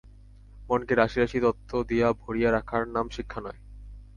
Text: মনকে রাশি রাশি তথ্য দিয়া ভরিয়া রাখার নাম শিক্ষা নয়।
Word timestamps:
মনকে 0.69 0.93
রাশি 0.95 1.17
রাশি 1.19 1.39
তথ্য 1.43 1.69
দিয়া 1.89 2.07
ভরিয়া 2.21 2.49
রাখার 2.51 2.83
নাম 2.87 3.05
শিক্ষা 3.09 3.39
নয়। 3.41 3.59